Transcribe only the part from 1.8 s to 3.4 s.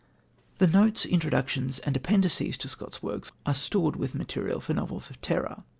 appendices to Scott's works